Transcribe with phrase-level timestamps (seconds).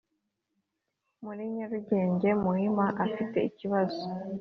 [1.23, 4.01] muri Nyarugugenge Muhima afite ikibazo